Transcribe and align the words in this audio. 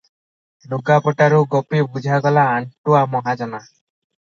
ଲୁଗାପଟାରୁ 0.71 1.43
ଗୋପୀ 1.57 1.85
ବୁଝିଗଲା 1.93 2.49
ଆଣ୍ଟୁଆ 2.57 3.07
ମହାଜନ। 3.17 3.67